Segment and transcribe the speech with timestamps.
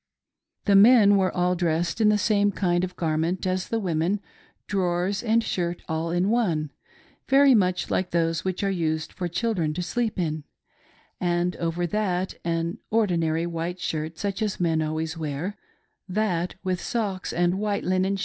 [0.65, 4.19] The men were all dtessed in the same kind of gar ment as the women:'—
[4.67, 6.71] drawers and shirt all in one
[7.27, 10.43] ^ very much like those which are iised fof children to sleep in—'
[11.19, 15.55] and over that an ordinary white shirt, such as men always wear;—
[16.19, 18.17] that, with socks and white linen.